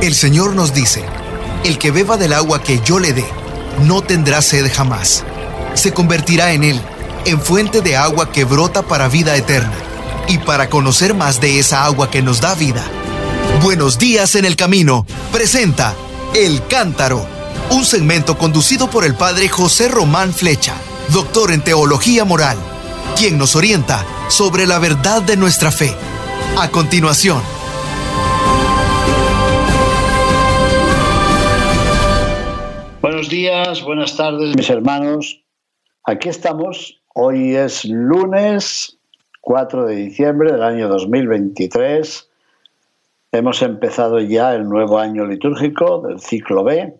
[0.00, 1.04] El Señor nos dice,
[1.64, 3.26] el que beba del agua que yo le dé,
[3.84, 5.24] no tendrá sed jamás.
[5.74, 6.80] Se convertirá en él,
[7.24, 9.74] en fuente de agua que brota para vida eterna.
[10.28, 12.84] Y para conocer más de esa agua que nos da vida,
[13.62, 15.92] Buenos días en el camino presenta
[16.32, 17.26] El Cántaro,
[17.70, 20.74] un segmento conducido por el padre José Román Flecha,
[21.12, 22.56] doctor en teología moral,
[23.16, 25.92] quien nos orienta sobre la verdad de nuestra fe.
[26.56, 27.42] A continuación,
[33.28, 35.44] Buenos días, buenas tardes, mis hermanos.
[36.04, 37.02] Aquí estamos.
[37.14, 38.98] Hoy es lunes
[39.42, 42.26] 4 de diciembre del año 2023.
[43.32, 46.96] Hemos empezado ya el nuevo año litúrgico del ciclo B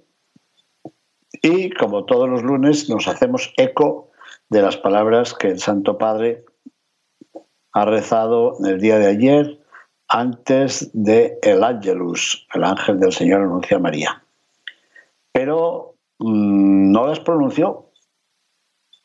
[1.40, 4.10] y como todos los lunes nos hacemos eco
[4.50, 6.44] de las palabras que el Santo Padre
[7.72, 9.60] ha rezado en el día de ayer
[10.08, 14.22] antes de el Angelus, el ángel del Señor anuncia a María.
[15.32, 17.86] Pero mmm, no las pronunció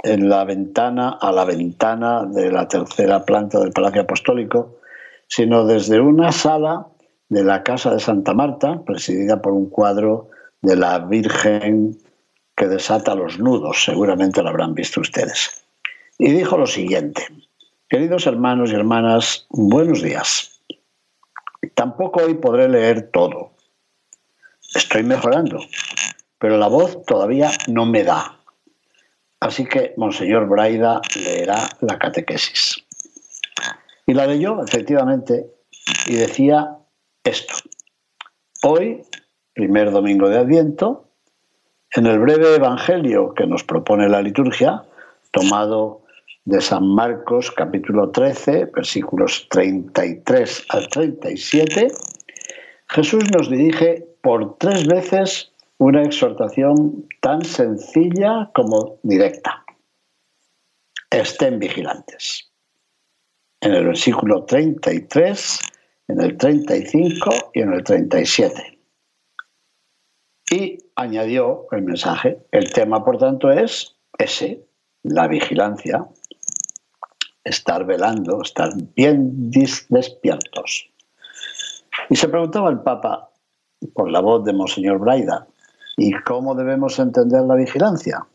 [0.03, 4.79] en la ventana, a la ventana de la tercera planta del Palacio Apostólico,
[5.27, 6.87] sino desde una sala
[7.29, 10.29] de la Casa de Santa Marta, presidida por un cuadro
[10.61, 11.97] de la Virgen
[12.55, 15.63] que desata los nudos, seguramente lo habrán visto ustedes.
[16.19, 17.25] Y dijo lo siguiente,
[17.89, 20.61] queridos hermanos y hermanas, buenos días.
[21.73, 23.51] Tampoco hoy podré leer todo.
[24.75, 25.59] Estoy mejorando,
[26.43, 28.37] pero la voz todavía no me da.
[29.39, 32.83] Así que Monseñor Braida leerá la catequesis.
[34.05, 35.47] Y la leyó, efectivamente,
[36.05, 36.79] y decía
[37.23, 37.53] esto.
[38.61, 39.03] Hoy,
[39.53, 41.07] primer domingo de Adviento,
[41.91, 44.83] en el breve Evangelio que nos propone la liturgia,
[45.31, 46.01] tomado
[46.43, 51.87] de San Marcos capítulo 13, versículos 33 al 37,
[52.89, 55.52] Jesús nos dirige por tres veces
[55.83, 59.65] una exhortación tan sencilla como directa.
[61.09, 62.49] Estén vigilantes.
[63.59, 65.59] En el versículo 33
[66.07, 68.79] en el 35 y en el 37.
[70.51, 74.65] Y añadió el mensaje, el tema por tanto es ese,
[75.03, 76.07] la vigilancia,
[77.43, 79.51] estar velando, estar bien
[79.89, 80.89] despiertos.
[82.09, 83.29] Y se preguntaba el Papa,
[83.93, 85.47] por la voz de Monseñor Braida,
[85.97, 88.25] ¿y cómo debemos entender la vigilancia?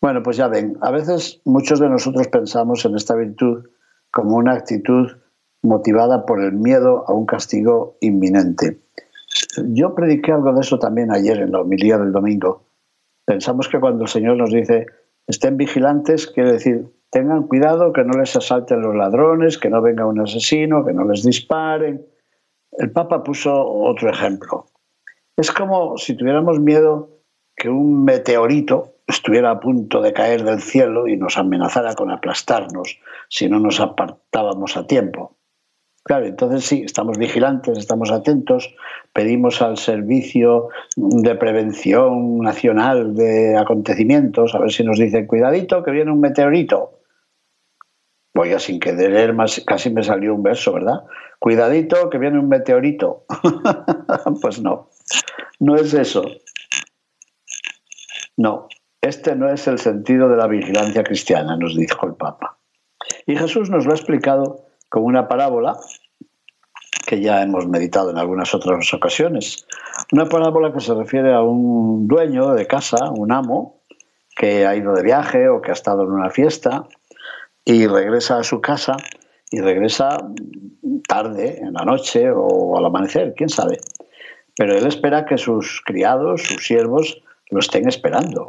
[0.00, 3.64] Bueno, pues ya ven, a veces muchos de nosotros pensamos en esta virtud
[4.10, 5.10] como una actitud
[5.62, 8.80] motivada por el miedo a un castigo inminente.
[9.68, 12.66] Yo prediqué algo de eso también ayer en la homilía del domingo.
[13.24, 14.86] Pensamos que cuando el Señor nos dice
[15.26, 20.04] estén vigilantes, quiere decir tengan cuidado que no les asalten los ladrones, que no venga
[20.04, 22.04] un asesino, que no les disparen.
[22.72, 24.66] El Papa puso otro ejemplo.
[25.36, 27.10] Es como si tuviéramos miedo
[27.56, 33.00] que un meteorito estuviera a punto de caer del cielo y nos amenazara con aplastarnos
[33.28, 35.36] si no nos apartábamos a tiempo.
[36.04, 38.74] Claro, entonces sí, estamos vigilantes, estamos atentos,
[39.14, 45.90] pedimos al Servicio de Prevención Nacional de Acontecimientos, a ver si nos dicen, cuidadito, que
[45.90, 47.00] viene un meteorito.
[48.36, 51.04] Oiga, sin querer más, casi me salió un verso, ¿verdad?
[51.38, 53.24] Cuidadito, que viene un meteorito.
[54.42, 54.90] pues no,
[55.60, 56.24] no es eso.
[58.36, 58.68] No,
[59.00, 62.58] este no es el sentido de la vigilancia cristiana, nos dijo el Papa.
[63.26, 65.76] Y Jesús nos lo ha explicado con una parábola
[67.06, 69.66] que ya hemos meditado en algunas otras ocasiones.
[70.12, 73.82] Una parábola que se refiere a un dueño de casa, un amo,
[74.34, 76.86] que ha ido de viaje o que ha estado en una fiesta
[77.64, 78.96] y regresa a su casa
[79.50, 80.18] y regresa
[81.06, 83.78] tarde, en la noche o al amanecer, quién sabe.
[84.56, 88.48] Pero él espera que sus criados, sus siervos, lo estén esperando.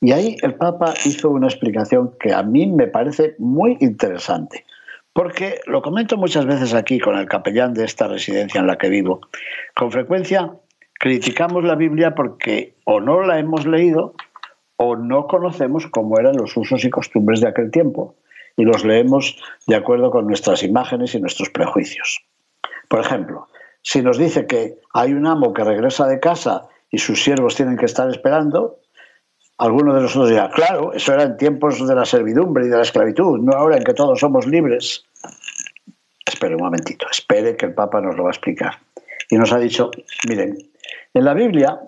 [0.00, 4.64] Y ahí el Papa hizo una explicación que a mí me parece muy interesante.
[5.12, 8.88] Porque lo comento muchas veces aquí con el capellán de esta residencia en la que
[8.88, 9.20] vivo.
[9.74, 10.52] Con frecuencia
[10.98, 14.14] criticamos la Biblia porque o no la hemos leído
[14.76, 18.14] o no conocemos cómo eran los usos y costumbres de aquel tiempo
[18.56, 22.22] y los leemos de acuerdo con nuestras imágenes y nuestros prejuicios.
[22.88, 23.48] Por ejemplo,
[23.82, 27.76] si nos dice que hay un amo que regresa de casa y sus siervos tienen
[27.76, 28.80] que estar esperando,
[29.58, 32.82] alguno de nosotros dirá, claro, eso era en tiempos de la servidumbre y de la
[32.82, 35.04] esclavitud, no ahora en que todos somos libres.
[36.26, 38.78] Espere un momentito, espere que el Papa nos lo va a explicar.
[39.28, 39.90] Y nos ha dicho,
[40.28, 40.56] miren,
[41.14, 41.80] en la Biblia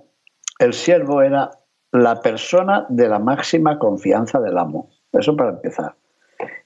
[0.58, 1.50] el siervo era
[1.92, 4.90] la persona de la máxima confianza del amo.
[5.12, 5.94] Eso para empezar.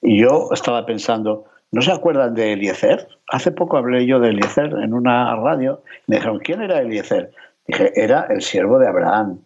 [0.02, 3.08] Y yo estaba pensando, ¿no se acuerdan de Eliezer?
[3.28, 5.82] Hace poco hablé yo de Eliezer en una radio.
[6.06, 7.30] Me dijeron, ¿quién era Eliezer?
[7.66, 9.40] Dije, era el siervo de Abraham.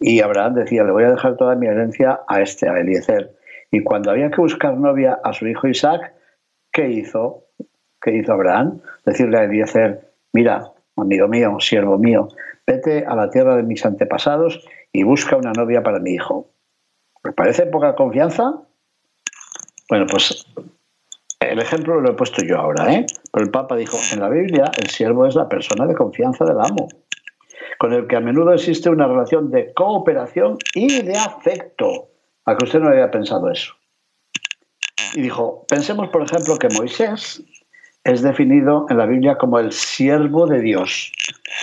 [0.00, 3.34] Y Abraham decía, le voy a dejar toda mi herencia a este, a Eliezer.
[3.70, 6.12] Y cuando había que buscar novia a su hijo Isaac,
[6.72, 7.44] ¿qué hizo?
[8.00, 8.80] ¿Qué hizo Abraham?
[9.06, 12.28] Decirle a Eliezer, mira, amigo mío, siervo mío,
[12.66, 16.50] vete a la tierra de mis antepasados y busca una novia para mi hijo.
[17.22, 18.60] ¿Me parece poca confianza?
[19.88, 20.46] Bueno, pues
[21.50, 23.06] el ejemplo lo he puesto yo ahora, ¿eh?
[23.32, 26.60] Pero el Papa dijo, en la Biblia el siervo es la persona de confianza del
[26.60, 26.88] amo,
[27.78, 32.08] con el que a menudo existe una relación de cooperación y de afecto.
[32.46, 33.72] A que usted no había pensado eso.
[35.14, 37.42] Y dijo, pensemos por ejemplo que Moisés
[38.04, 41.10] es definido en la Biblia como el siervo de Dios,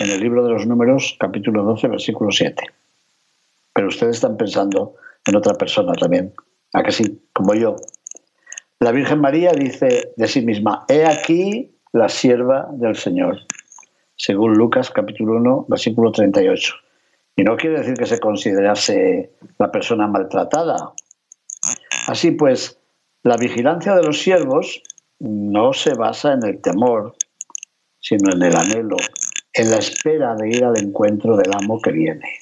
[0.00, 2.64] en el libro de los números capítulo 12, versículo 7.
[3.72, 6.34] Pero ustedes están pensando en otra persona también,
[6.72, 7.76] a que sí, como yo.
[8.82, 13.38] La Virgen María dice de sí misma, he aquí la sierva del Señor,
[14.16, 16.74] según Lucas capítulo 1, versículo 38.
[17.36, 20.94] Y no quiere decir que se considerase la persona maltratada.
[22.08, 22.76] Así pues,
[23.22, 24.82] la vigilancia de los siervos
[25.20, 27.14] no se basa en el temor,
[28.00, 28.96] sino en el anhelo,
[29.52, 32.40] en la espera de ir al encuentro del amo que viene.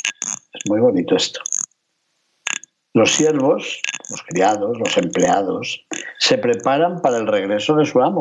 [0.55, 1.41] Es muy bonito esto.
[2.95, 5.87] Los siervos, los criados, los empleados,
[6.19, 8.21] se preparan para el regreso de su amo.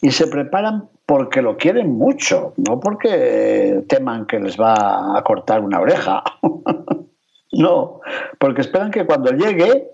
[0.00, 5.60] Y se preparan porque lo quieren mucho, no porque teman que les va a cortar
[5.60, 6.24] una oreja.
[7.52, 8.00] no,
[8.38, 9.90] porque esperan que cuando llegue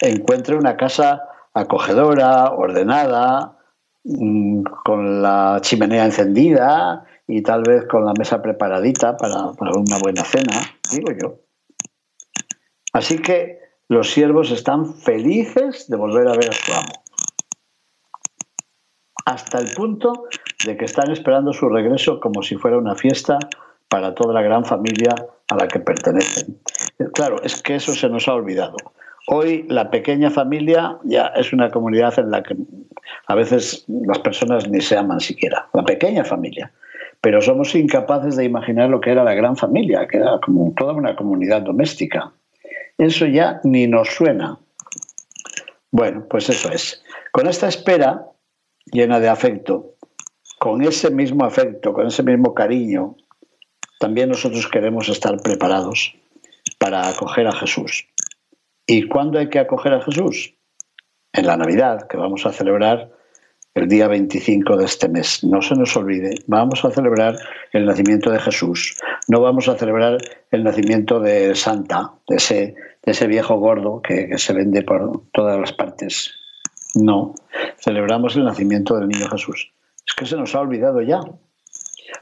[0.00, 1.22] encuentre una casa
[1.52, 3.58] acogedora, ordenada,
[4.04, 9.98] mm, con la chimenea encendida y tal vez con la mesa preparadita para, para una
[9.98, 10.60] buena cena,
[10.90, 11.36] digo yo.
[12.92, 13.61] Así que
[13.92, 17.04] los siervos están felices de volver a ver a su amo.
[19.26, 20.28] Hasta el punto
[20.64, 23.38] de que están esperando su regreso como si fuera una fiesta
[23.88, 25.14] para toda la gran familia
[25.46, 26.58] a la que pertenecen.
[27.12, 28.76] Claro, es que eso se nos ha olvidado.
[29.28, 32.56] Hoy la pequeña familia ya es una comunidad en la que
[33.26, 35.68] a veces las personas ni se aman siquiera.
[35.74, 36.72] La pequeña familia.
[37.20, 40.94] Pero somos incapaces de imaginar lo que era la gran familia, que era como toda
[40.94, 42.32] una comunidad doméstica
[42.98, 44.58] eso ya ni nos suena.
[45.90, 47.02] Bueno, pues eso es.
[47.32, 48.26] Con esta espera
[48.86, 49.94] llena de afecto,
[50.58, 53.16] con ese mismo afecto, con ese mismo cariño,
[53.98, 56.14] también nosotros queremos estar preparados
[56.78, 58.08] para acoger a Jesús.
[58.86, 60.54] ¿Y cuándo hay que acoger a Jesús?
[61.32, 63.10] En la Navidad, que vamos a celebrar
[63.74, 65.42] el día 25 de este mes.
[65.44, 67.36] No se nos olvide, vamos a celebrar
[67.72, 68.96] el nacimiento de Jesús.
[69.28, 70.18] No vamos a celebrar
[70.50, 75.72] el nacimiento de Santa, de ese, ese viejo gordo que, se vende por todas las
[75.72, 76.32] partes.
[76.94, 77.34] No,
[77.78, 79.72] celebramos el nacimiento del niño Jesús.
[80.06, 81.20] Es que se nos ha olvidado ya.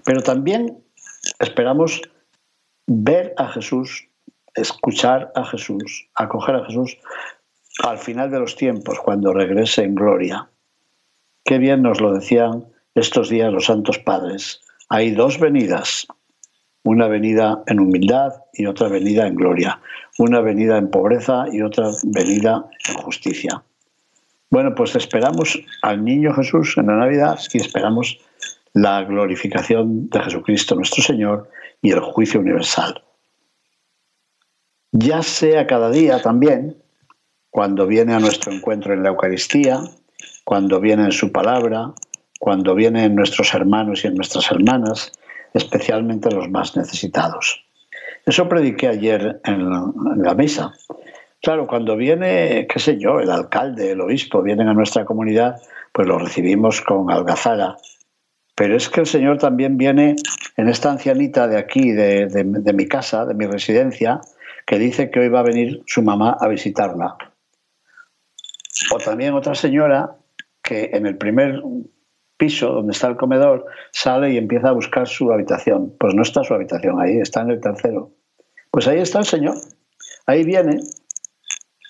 [0.05, 0.85] Pero también
[1.41, 2.01] esperamos
[2.87, 4.09] ver a Jesús,
[4.55, 6.97] escuchar a Jesús, acoger a Jesús
[7.83, 10.49] al final de los tiempos, cuando regrese en gloria.
[11.51, 14.61] Qué bien nos lo decían estos días los santos padres.
[14.89, 16.07] Hay dos venidas,
[16.85, 19.81] una venida en humildad y otra venida en gloria,
[20.17, 23.65] una venida en pobreza y otra venida en justicia.
[24.49, 28.21] Bueno, pues esperamos al niño Jesús en la Navidad y esperamos
[28.73, 31.51] la glorificación de Jesucristo nuestro Señor
[31.83, 33.03] y el juicio universal.
[34.93, 36.77] Ya sea cada día también,
[37.51, 39.81] cuando viene a nuestro encuentro en la Eucaristía,
[40.51, 41.93] cuando viene en su palabra,
[42.41, 45.13] cuando vienen nuestros hermanos y en nuestras hermanas,
[45.55, 47.65] especialmente los más necesitados.
[48.27, 50.73] Eso prediqué ayer en la, misa.
[51.41, 56.09] Claro, cuando viene, qué sé yo, el alcalde, el obispo, vienen a nuestra comunidad, pues
[56.09, 57.77] lo recibimos con algazara.
[58.57, 60.17] Pero es que el Señor también viene
[60.57, 64.21] en esta ancianita de aquí, de, de mi casa, de mi residencia,
[64.67, 67.17] que dice que hoy va a venir su mamá a visitarla.
[68.93, 70.17] O también otra señora
[70.71, 71.61] que en el primer
[72.37, 75.97] piso donde está el comedor sale y empieza a buscar su habitación.
[75.99, 78.13] Pues no está su habitación ahí, está en el tercero.
[78.71, 79.57] Pues ahí está el Señor.
[80.27, 80.79] Ahí viene.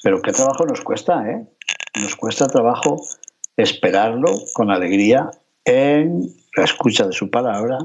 [0.02, 1.46] Pero qué trabajo nos cuesta, ¿eh?
[2.00, 2.96] Nos cuesta trabajo
[3.54, 5.30] esperarlo con alegría
[5.66, 6.22] en
[6.56, 7.76] la escucha de su palabra,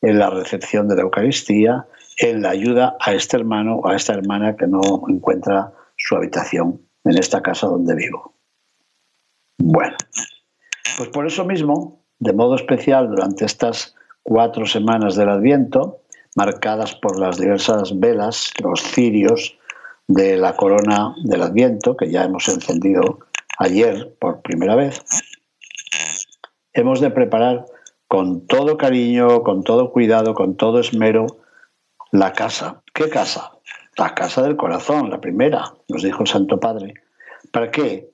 [0.00, 1.86] en la recepción de la Eucaristía,
[2.16, 6.80] en la ayuda a este hermano o a esta hermana que no encuentra su habitación
[7.04, 8.32] en esta casa donde vivo.
[9.58, 9.96] Bueno,
[10.98, 16.00] pues por eso mismo, de modo especial durante estas cuatro semanas del Adviento,
[16.34, 19.56] marcadas por las diversas velas, los cirios
[20.08, 23.20] de la corona del Adviento, que ya hemos encendido
[23.60, 25.04] ayer por primera vez,
[26.72, 27.66] hemos de preparar
[28.08, 31.28] con todo cariño, con todo cuidado, con todo esmero
[32.10, 32.82] la casa.
[32.92, 33.52] ¿Qué casa?
[33.96, 36.94] La casa del corazón, la primera, nos dijo el Santo Padre.
[37.52, 38.10] ¿Para qué?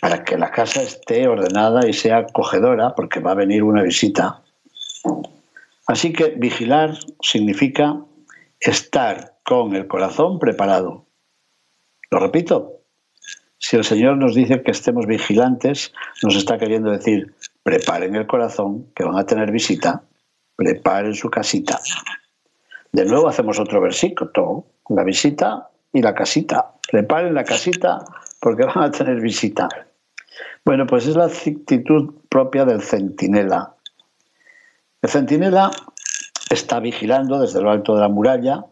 [0.00, 4.42] Para que la casa esté ordenada y sea acogedora, porque va a venir una visita.
[5.86, 8.00] Así que vigilar significa
[8.60, 11.04] estar con el corazón preparado.
[12.10, 12.80] Lo repito,
[13.58, 18.86] si el Señor nos dice que estemos vigilantes, nos está queriendo decir, preparen el corazón,
[18.94, 20.02] que van a tener visita,
[20.56, 21.80] preparen su casita.
[22.92, 26.72] De nuevo hacemos otro versículo, la visita y la casita.
[26.90, 28.04] Preparen la casita
[28.44, 29.68] porque van a tener visita.
[30.64, 33.74] Bueno, pues es la actitud propia del centinela.
[35.00, 35.70] El centinela
[36.50, 38.66] está vigilando desde lo alto de la muralla.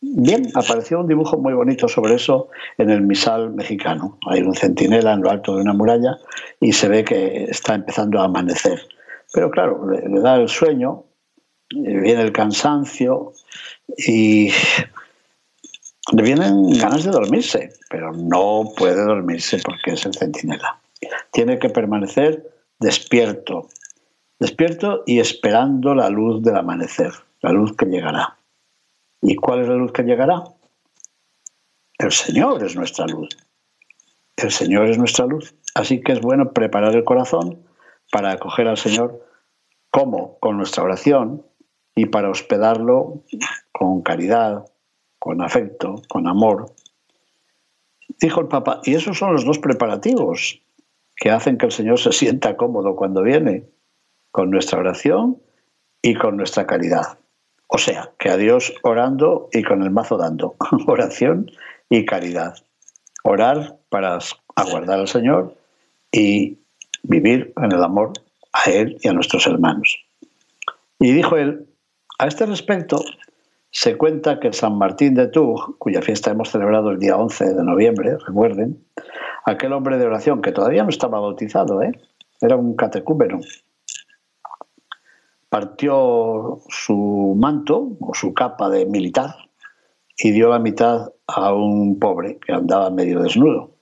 [0.00, 4.18] Bien, apareció un dibujo muy bonito sobre eso en el misal mexicano.
[4.26, 6.16] Hay un centinela en lo alto de una muralla
[6.60, 8.80] y se ve que está empezando a amanecer.
[9.32, 11.04] Pero claro, le, da el sueño,
[11.70, 13.32] viene el cansancio
[13.96, 14.50] y
[16.12, 20.80] le vienen ganas de dormirse, pero no puede dormirse porque es el centinela.
[21.32, 22.50] Tiene que permanecer
[22.80, 23.68] despierto,
[24.38, 27.12] despierto y esperando la luz del amanecer,
[27.42, 28.38] la luz que llegará.
[29.20, 30.44] ¿Y cuál es la luz que llegará?
[31.98, 33.28] El Señor es nuestra luz.
[34.36, 35.54] El Señor es nuestra luz.
[35.74, 37.66] Así que es bueno preparar el corazón
[38.10, 39.24] para acoger al Señor
[39.90, 41.44] como con nuestra oración
[41.94, 43.24] y para hospedarlo
[43.72, 44.64] con caridad,
[45.28, 46.72] con afecto, con amor.
[48.18, 50.62] Dijo el Papa, y esos son los dos preparativos
[51.16, 53.66] que hacen que el Señor se sienta cómodo cuando viene
[54.30, 55.36] con nuestra oración
[56.00, 57.18] y con nuestra caridad.
[57.66, 60.56] O sea, que a Dios orando y con el mazo dando.
[60.86, 61.50] Oración
[61.90, 62.54] y caridad.
[63.22, 64.20] Orar para
[64.56, 65.58] aguardar al Señor
[66.10, 66.56] y
[67.02, 68.14] vivir en el amor
[68.54, 69.94] a Él y a nuestros hermanos.
[70.98, 71.66] Y dijo él,
[72.18, 73.04] a este respecto,
[73.70, 77.64] se cuenta que San Martín de Tours, cuya fiesta hemos celebrado el día 11 de
[77.64, 78.84] noviembre, recuerden,
[79.44, 81.92] aquel hombre de oración que todavía no estaba bautizado, ¿eh?
[82.40, 83.40] era un catecúmeno,
[85.48, 89.34] partió su manto o su capa de militar
[90.16, 93.72] y dio la mitad a un pobre que andaba medio desnudo.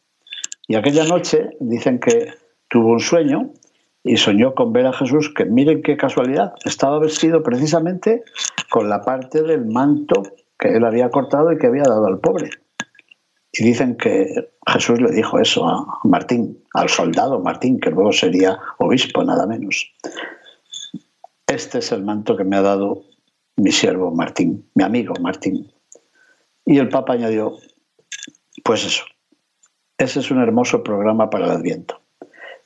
[0.69, 2.33] Y aquella noche dicen que
[2.69, 3.53] tuvo un sueño
[4.07, 8.23] y soñó con ver a Jesús que miren qué casualidad, estaba vestido precisamente
[8.71, 10.23] con la parte del manto
[10.59, 12.51] que él había cortado y que había dado al pobre.
[13.53, 18.59] Y dicen que Jesús le dijo eso a Martín, al soldado Martín, que luego sería
[18.79, 19.93] obispo, nada menos
[21.47, 23.05] este es el manto que me ha dado
[23.57, 25.73] mi siervo Martín, mi amigo Martín.
[26.65, 27.57] Y el Papa añadió,
[28.65, 29.05] pues eso,
[29.97, 32.01] ese es un hermoso programa para el Adviento.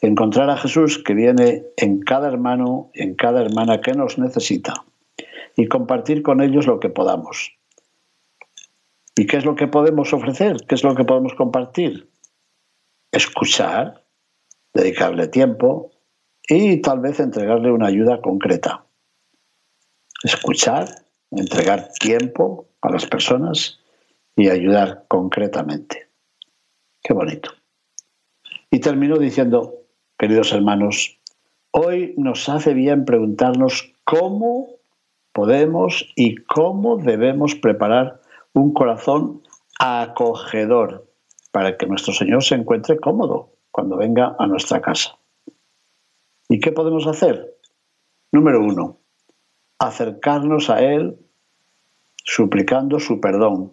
[0.03, 4.75] Encontrar a Jesús que viene en cada hermano, en cada hermana que nos necesita
[5.57, 7.53] y compartir con ellos lo que podamos.
[9.17, 10.57] ¿Y qué es lo que podemos ofrecer?
[10.67, 12.11] ¿Qué es lo que podemos compartir?
[13.13, 14.07] Escuchar,
[14.73, 15.91] dedicarle tiempo,
[16.49, 18.85] y tal vez entregarle una ayuda concreta.
[20.25, 20.89] Escuchar,
[21.31, 23.81] entregar tiempo a las personas
[24.35, 26.09] y ayudar concretamente.
[27.03, 27.53] Qué bonito.
[28.71, 29.80] Y termino diciendo,
[30.21, 31.19] queridos hermanos,
[31.71, 34.69] hoy nos hace bien preguntarnos cómo
[35.33, 38.21] podemos y cómo debemos preparar
[38.53, 39.41] un corazón
[39.79, 41.11] acogedor
[41.53, 45.17] para que nuestro Señor se encuentre cómodo cuando venga a nuestra casa.
[46.51, 47.57] ¿Y qué podemos hacer?
[48.31, 48.99] Número uno,
[49.79, 51.17] acercarnos a Él
[52.17, 53.73] suplicando su perdón.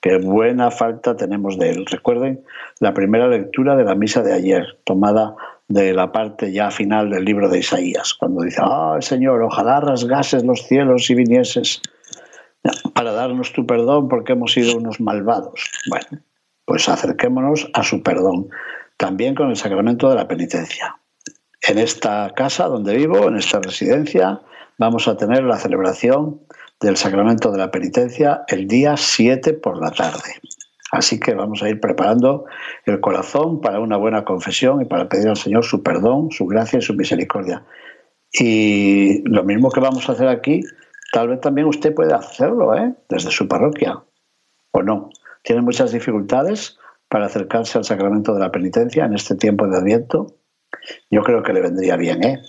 [0.00, 1.86] Qué buena falta tenemos de Él.
[1.86, 2.44] Recuerden
[2.80, 5.36] la primera lectura de la misa de ayer, tomada
[5.68, 10.44] de la parte ya final del libro de Isaías, cuando dice, ah, Señor, ojalá rasgases
[10.44, 11.82] los cielos y vinieses
[12.94, 15.68] para darnos tu perdón porque hemos sido unos malvados.
[15.88, 16.22] Bueno,
[16.64, 18.48] pues acerquémonos a su perdón,
[18.96, 20.96] también con el sacramento de la penitencia
[21.66, 24.40] en esta casa donde vivo, en esta residencia,
[24.78, 26.40] vamos a tener la celebración
[26.80, 30.40] del sacramento de la penitencia el día 7 por la tarde.
[30.92, 32.44] Así que vamos a ir preparando
[32.84, 36.78] el corazón para una buena confesión y para pedir al Señor su perdón, su gracia
[36.78, 37.64] y su misericordia.
[38.32, 40.60] Y lo mismo que vamos a hacer aquí,
[41.12, 42.94] tal vez también usted puede hacerlo ¿eh?
[43.08, 44.02] desde su parroquia,
[44.72, 45.10] o no.
[45.42, 46.78] Tiene muchas dificultades
[47.08, 50.36] para acercarse al sacramento de la penitencia en este tiempo de Adviento
[51.10, 52.42] yo creo que le vendría bien, ¿eh?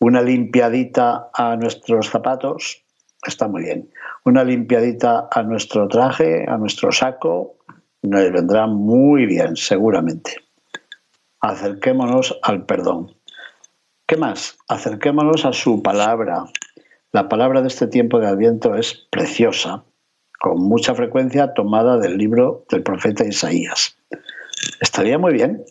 [0.00, 2.84] Una limpiadita a nuestros zapatos
[3.24, 3.90] está muy bien.
[4.24, 7.56] Una limpiadita a nuestro traje, a nuestro saco,
[8.02, 10.36] nos vendrá muy bien, seguramente.
[11.40, 13.14] Acerquémonos al perdón.
[14.06, 14.58] ¿Qué más?
[14.68, 16.44] Acerquémonos a su palabra.
[17.12, 19.84] La palabra de este tiempo de Adviento es preciosa,
[20.40, 23.96] con mucha frecuencia tomada del libro del profeta Isaías.
[24.80, 25.64] Estaría muy bien.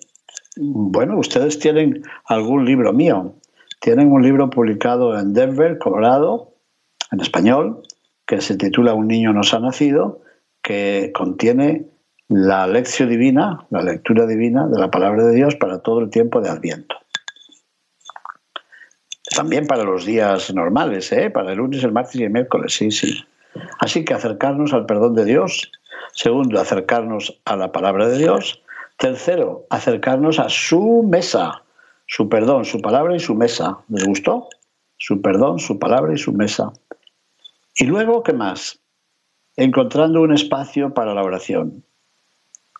[0.57, 3.35] Bueno, ustedes tienen algún libro mío.
[3.79, 6.53] Tienen un libro publicado en Denver, Colorado,
[7.11, 7.81] en español,
[8.25, 10.21] que se titula Un niño nos ha nacido,
[10.61, 11.90] que contiene
[12.31, 16.39] la lección divina, la lectura divina de la palabra de Dios para todo el tiempo
[16.39, 16.95] de Adviento.
[19.35, 21.29] También para los días normales, ¿eh?
[21.29, 23.25] para el lunes, el martes y el miércoles, sí, sí.
[23.79, 25.73] Así que acercarnos al perdón de Dios.
[26.13, 28.63] Segundo, acercarnos a la palabra de Dios.
[28.97, 31.63] Tercero, acercarnos a su mesa,
[32.05, 33.79] su perdón, su palabra y su mesa.
[33.89, 34.47] ¿Les gustó?
[34.97, 36.71] Su perdón, su palabra y su mesa.
[37.75, 38.79] Y luego, ¿qué más?
[39.57, 41.83] Encontrando un espacio para la oración.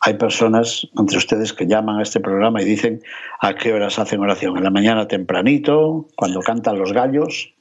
[0.04, 3.02] Hay personas entre ustedes que llaman a este programa y dicen
[3.40, 4.58] a qué horas hacen oración.
[4.58, 7.54] En la mañana tempranito, cuando cantan los gallos,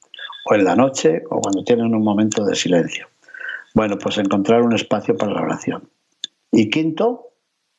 [0.46, 3.08] o en la noche, o cuando tienen un momento de silencio.
[3.74, 5.90] Bueno, pues encontrar un espacio para la oración.
[6.50, 7.28] Y quinto,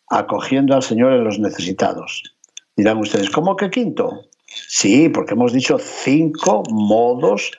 [0.07, 2.23] acogiendo al Señor en los necesitados.
[2.75, 4.25] Dirán ustedes, ¿cómo que quinto?
[4.45, 7.51] Sí, porque hemos dicho cinco modos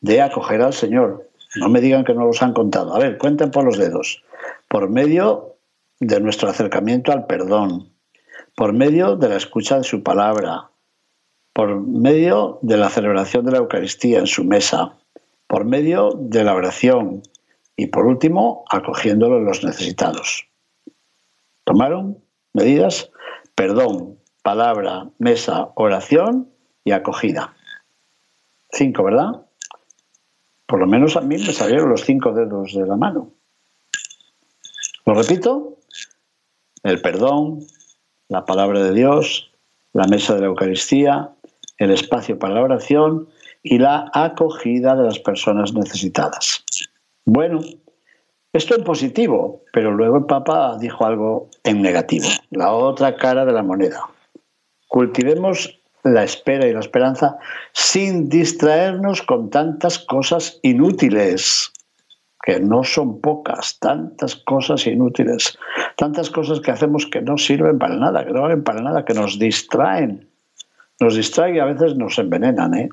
[0.00, 1.30] de acoger al Señor.
[1.54, 2.94] No me digan que no los han contado.
[2.94, 4.24] A ver, cuenten por los dedos.
[4.68, 5.57] Por medio
[6.00, 7.92] de nuestro acercamiento al perdón,
[8.56, 10.70] por medio de la escucha de su palabra,
[11.52, 14.96] por medio de la celebración de la Eucaristía en su mesa,
[15.46, 17.22] por medio de la oración
[17.76, 20.48] y por último acogiéndolo en los necesitados.
[21.64, 22.18] ¿Tomaron
[22.52, 23.10] medidas?
[23.54, 26.48] Perdón, palabra, mesa, oración
[26.84, 27.54] y acogida.
[28.70, 29.46] Cinco, ¿verdad?
[30.66, 33.32] Por lo menos a mí me salieron los cinco dedos de la mano.
[35.06, 35.77] ¿Lo repito?
[36.88, 37.60] El perdón,
[38.28, 39.50] la palabra de Dios,
[39.92, 41.30] la mesa de la Eucaristía,
[41.78, 43.28] el espacio para la oración
[43.62, 46.64] y la acogida de las personas necesitadas.
[47.24, 47.60] Bueno,
[48.52, 53.52] esto en positivo, pero luego el Papa dijo algo en negativo, la otra cara de
[53.52, 54.00] la moneda.
[54.88, 57.38] Cultivemos la espera y la esperanza
[57.72, 61.72] sin distraernos con tantas cosas inútiles
[62.48, 65.58] que no son pocas, tantas cosas inútiles,
[65.96, 69.12] tantas cosas que hacemos que no sirven para nada, que no valen para nada, que
[69.12, 70.26] nos distraen.
[70.98, 72.88] Nos distraen y a veces nos envenenan, ¿eh?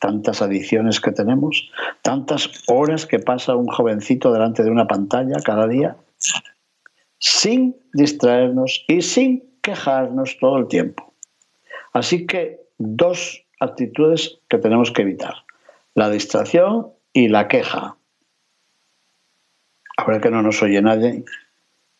[0.00, 1.70] Tantas adicciones que tenemos,
[2.02, 5.94] tantas horas que pasa un jovencito delante de una pantalla cada día,
[7.20, 11.14] sin distraernos y sin quejarnos todo el tiempo.
[11.92, 15.34] Así que dos actitudes que tenemos que evitar,
[15.94, 17.96] la distracción y la queja.
[20.02, 21.24] Ahora que no nos oye nadie,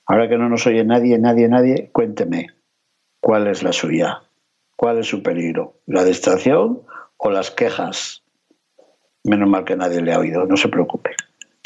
[0.07, 2.49] ahora que no nos oye nadie, nadie, nadie, cuénteme
[3.21, 4.23] cuál es la suya,
[4.75, 6.83] cuál es su peligro, la distracción
[7.17, 8.25] o las quejas.
[9.23, 11.11] Menos mal que nadie le ha oído, no se preocupe.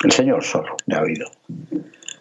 [0.04, 1.26] El Señor solo le ha oído.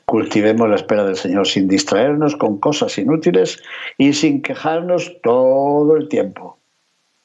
[0.05, 3.61] Cultivemos la espera del Señor sin distraernos con cosas inútiles
[3.97, 6.57] y sin quejarnos todo el tiempo,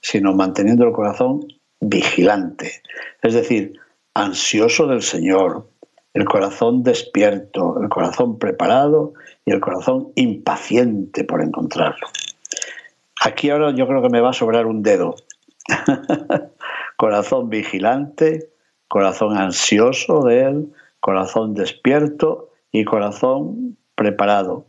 [0.01, 1.47] sino manteniendo el corazón
[1.81, 2.83] vigilante,
[3.23, 3.79] es decir,
[4.13, 5.69] ansioso del Señor,
[6.15, 12.07] el corazón despierto, el corazón preparado y el corazón impaciente por encontrarlo.
[13.23, 15.15] Aquí ahora yo creo que me va a sobrar un dedo.
[16.97, 18.51] corazón vigilante,
[18.89, 24.67] corazón ansioso de él, corazón despierto y corazón preparado.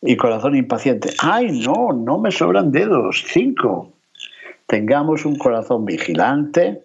[0.00, 1.10] Y corazón impaciente.
[1.18, 1.92] ¡Ay, no!
[1.92, 3.24] No me sobran dedos.
[3.26, 3.94] Cinco.
[4.66, 6.84] Tengamos un corazón vigilante,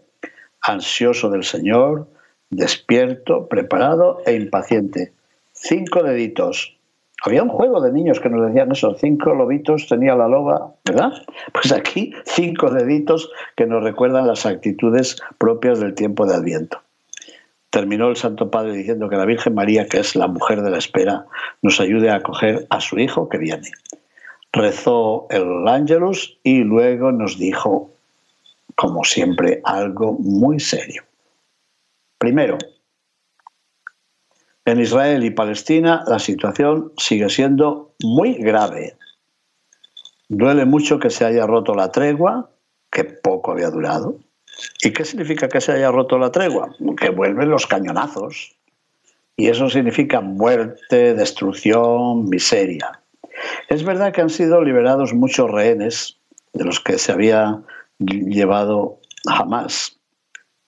[0.61, 2.07] ansioso del Señor,
[2.49, 5.13] despierto, preparado e impaciente.
[5.53, 6.75] Cinco deditos.
[7.23, 11.11] Había un juego de niños que nos decían eso, cinco lobitos tenía la loba, ¿verdad?
[11.51, 16.81] Pues aquí cinco deditos que nos recuerdan las actitudes propias del tiempo de Adviento.
[17.71, 20.77] Terminó el Santo Padre diciendo que la Virgen María, que es la mujer de la
[20.77, 21.25] espera,
[21.61, 23.69] nos ayude a acoger a su hijo que viene.
[24.51, 27.91] Rezó el Ángelus y luego nos dijo,
[28.75, 31.03] como siempre, algo muy serio.
[32.19, 32.57] Primero,
[34.65, 38.97] en Israel y Palestina la situación sigue siendo muy grave.
[40.27, 42.51] Duele mucho que se haya roto la tregua,
[42.91, 44.19] que poco había durado.
[44.83, 46.75] ¿Y qué significa que se haya roto la tregua?
[46.97, 48.55] Que vuelven los cañonazos.
[49.37, 53.01] Y eso significa muerte, destrucción, miseria.
[53.69, 56.19] Es verdad que han sido liberados muchos rehenes
[56.51, 57.61] de los que se había
[57.97, 59.98] llevado jamás.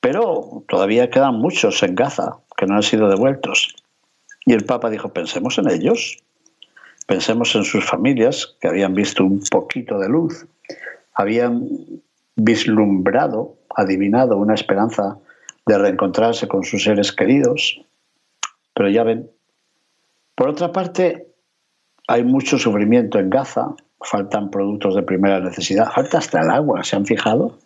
[0.02, 3.76] Pero todavía quedan muchos en Gaza que no han sido devueltos.
[4.46, 6.18] Y el Papa dijo, pensemos en ellos,
[7.08, 10.48] pensemos en sus familias que habían visto un poquito de luz,
[11.14, 11.68] habían
[12.36, 15.20] vislumbrado, adivinado una esperanza
[15.68, 17.82] de reencontrarse con sus seres queridos.
[18.74, 19.30] Pero ya ven,
[20.36, 21.28] por otra parte,
[22.08, 26.96] hay mucho sufrimiento en Gaza, faltan productos de primera necesidad, falta hasta el agua, ¿se
[26.96, 27.60] han fijado?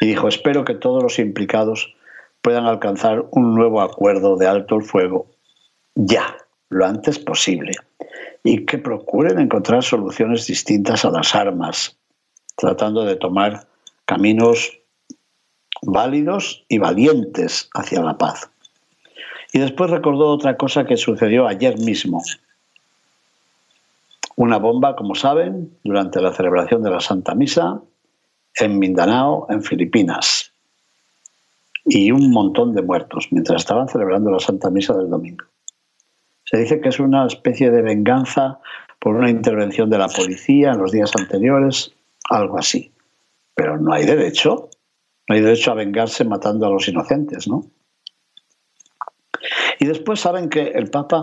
[0.00, 1.94] Y dijo, espero que todos los implicados
[2.40, 5.26] puedan alcanzar un nuevo acuerdo de alto el fuego
[5.94, 6.36] ya,
[6.68, 7.72] lo antes posible,
[8.44, 11.96] y que procuren encontrar soluciones distintas a las armas,
[12.56, 13.66] tratando de tomar
[14.04, 14.78] caminos
[15.82, 18.48] válidos y valientes hacia la paz.
[19.52, 22.22] Y después recordó otra cosa que sucedió ayer mismo.
[24.36, 27.80] Una bomba, como saben, durante la celebración de la Santa Misa
[28.60, 30.52] en Mindanao, en Filipinas.
[31.84, 35.44] Y un montón de muertos mientras estaban celebrando la Santa Misa del domingo.
[36.44, 38.60] Se dice que es una especie de venganza
[38.98, 41.92] por una intervención de la policía en los días anteriores,
[42.28, 42.92] algo así.
[43.54, 44.68] Pero no hay derecho,
[45.28, 47.64] no hay derecho a vengarse matando a los inocentes, ¿no?
[49.78, 51.20] Y después saben que el Papa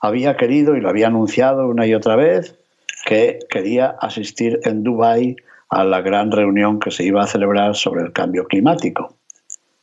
[0.00, 2.58] había querido y lo había anunciado una y otra vez
[3.06, 5.36] que quería asistir en Dubái
[5.70, 9.16] a la gran reunión que se iba a celebrar sobre el cambio climático.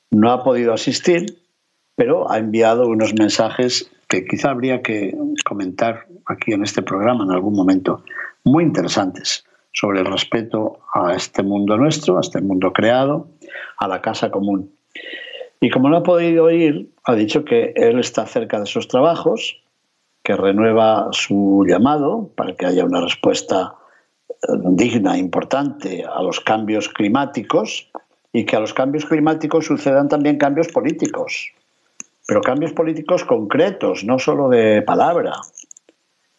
[0.10, 1.38] No ha podido asistir,
[1.96, 5.16] pero ha enviado unos mensajes que quizá habría que
[5.46, 8.04] comentar aquí en este programa en algún momento,
[8.44, 13.28] muy interesantes sobre el respeto a este mundo nuestro, a este mundo creado,
[13.78, 14.74] a la casa común.
[15.62, 19.62] Y como no ha podido ir, ha dicho que él está cerca de sus trabajos,
[20.24, 23.76] que renueva su llamado para que haya una respuesta
[24.72, 27.90] digna, importante a los cambios climáticos
[28.34, 31.52] y que a los cambios climáticos sucedan también cambios políticos,
[32.28, 35.34] pero cambios políticos concretos, no solo de palabra,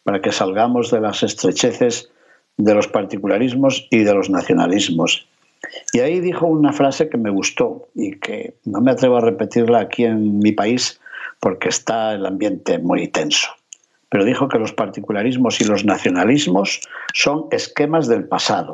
[0.03, 2.09] para que salgamos de las estrecheces
[2.57, 5.27] de los particularismos y de los nacionalismos
[5.91, 9.79] y ahí dijo una frase que me gustó y que no me atrevo a repetirla
[9.79, 10.99] aquí en mi país
[11.39, 13.49] porque está el ambiente muy tenso.
[14.13, 16.81] Pero dijo que los particularismos y los nacionalismos
[17.15, 18.71] son esquemas del pasado.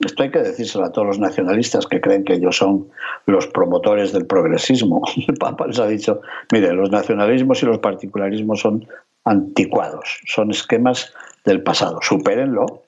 [0.00, 2.88] Esto hay que decírselo a todos los nacionalistas que creen que ellos son
[3.26, 5.02] los promotores del progresismo.
[5.28, 8.88] El Papa les ha dicho, mire, los nacionalismos y los particularismos son
[9.24, 12.00] anticuados, son esquemas del pasado.
[12.02, 12.82] Supérenlo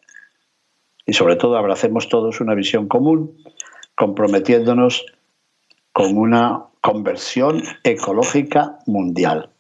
[1.07, 3.37] y sobre todo abracemos todos una visión común,
[3.95, 5.07] comprometiéndonos
[5.93, 9.51] con una conversión ecológica mundial.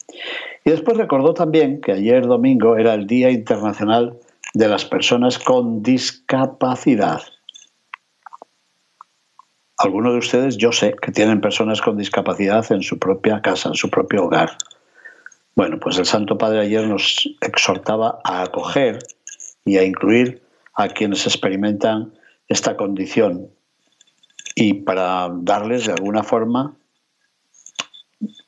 [0.64, 4.18] Y después recordó también que ayer domingo era el Día Internacional
[4.54, 7.22] de las Personas con Discapacidad.
[9.78, 13.74] Algunos de ustedes, yo sé, que tienen personas con discapacidad en su propia casa, en
[13.74, 14.58] su propio hogar.
[15.56, 18.98] Bueno, pues el Santo Padre ayer nos exhortaba a acoger
[19.64, 20.42] y a incluir
[20.74, 22.12] a quienes experimentan
[22.48, 23.48] esta condición
[24.54, 26.76] y para darles de alguna forma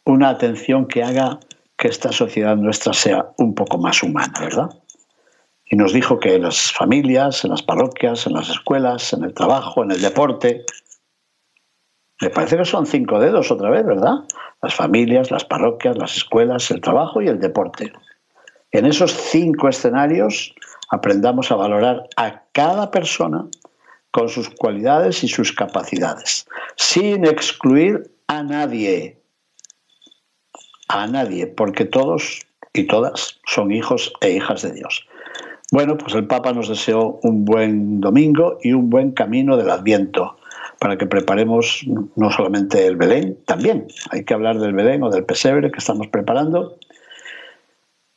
[0.05, 1.41] una atención que haga
[1.83, 4.71] que esta sociedad nuestra sea un poco más humana, ¿verdad?
[5.67, 9.35] Y nos dijo que en las familias, en las parroquias, en las escuelas, en el
[9.35, 10.65] trabajo, en el deporte,
[12.21, 14.15] me parece que son cinco dedos otra vez, ¿verdad?
[14.63, 17.93] Las familias, las parroquias, las escuelas, el trabajo y el deporte.
[18.71, 20.55] En esos cinco escenarios
[20.89, 23.49] aprendamos a valorar a cada persona
[24.13, 29.21] con sus cualidades y sus capacidades, sin excluir a nadie,
[30.93, 32.41] a nadie, porque todos
[32.75, 35.07] y todas son hijos e hijas de Dios.
[35.71, 40.37] Bueno, pues el Papa nos deseó un buen domingo y un buen camino del Adviento
[40.79, 41.85] para que preparemos
[42.17, 46.09] no solamente el Belén, también hay que hablar del Belén o del pesebre que estamos
[46.09, 46.77] preparando,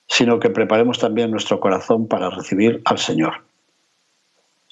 [0.08, 3.44] sino que preparemos también nuestro corazón para recibir al Señor.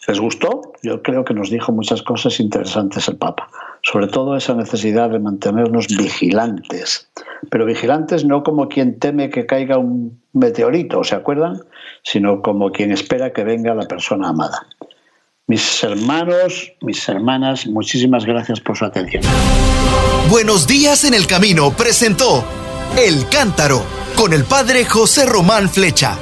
[0.07, 0.73] ¿Les gustó?
[0.81, 3.47] Yo creo que nos dijo muchas cosas interesantes el Papa,
[3.83, 7.09] sobre todo esa necesidad de mantenernos vigilantes,
[7.49, 11.59] pero vigilantes no como quien teme que caiga un meteorito, ¿se acuerdan?
[12.01, 14.65] Sino como quien espera que venga la persona amada.
[15.47, 19.23] Mis hermanos, mis hermanas, muchísimas gracias por su atención.
[20.29, 22.45] Buenos días en el camino presentó
[22.97, 23.83] El Cántaro
[24.15, 26.17] con el padre José Román Flecha.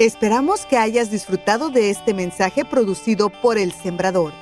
[0.00, 4.41] Esperamos que hayas disfrutado de este mensaje producido por El Sembrador.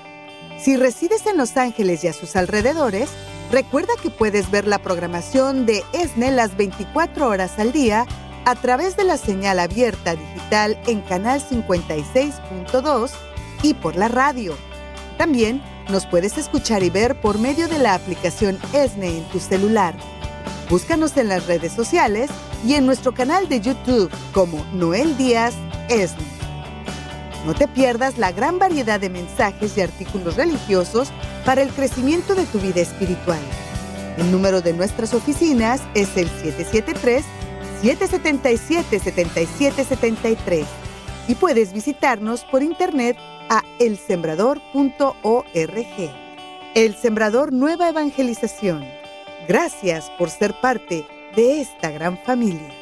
[0.62, 3.09] Si resides en Los Ángeles y a sus alrededores,
[3.51, 8.07] recuerda que puedes ver la programación de ESNE las 24 horas al día
[8.44, 13.11] a través de la señal abierta digital en Canal 56.2
[13.62, 14.55] y por la radio.
[15.16, 19.94] También nos puedes escuchar y ver por medio de la aplicación ESNE en tu celular.
[20.68, 22.29] Búscanos en las redes sociales
[22.66, 25.55] y en nuestro canal de YouTube como Noel Díaz
[25.88, 26.39] ESNE.
[27.46, 31.11] No te pierdas la gran variedad de mensajes y artículos religiosos
[31.44, 33.40] para el crecimiento de tu vida espiritual.
[34.18, 36.29] El número de nuestras oficinas es el
[37.83, 40.66] 773-777-7773
[41.29, 43.16] y puedes visitarnos por internet
[43.48, 46.11] a elsembrador.org.
[46.74, 48.85] El Sembrador Nueva Evangelización.
[49.48, 52.80] Gracias por ser parte de esta gran familia.